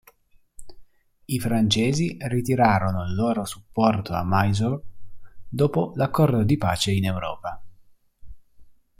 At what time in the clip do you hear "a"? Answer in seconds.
4.15-4.23